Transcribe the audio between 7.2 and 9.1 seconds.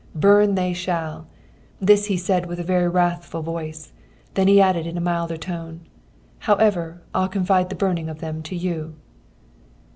confide the burning of them to you."'